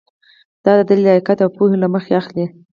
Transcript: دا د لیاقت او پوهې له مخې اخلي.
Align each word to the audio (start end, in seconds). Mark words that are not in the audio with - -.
دا 0.65 0.73
د 0.87 0.91
لیاقت 1.03 1.37
او 1.41 1.49
پوهې 1.57 1.77
له 1.83 1.87
مخې 1.93 2.11
اخلي. 2.21 2.45